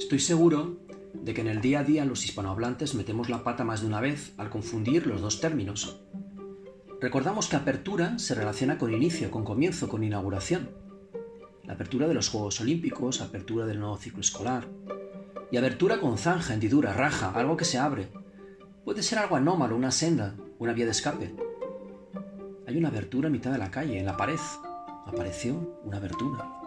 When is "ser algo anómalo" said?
19.02-19.76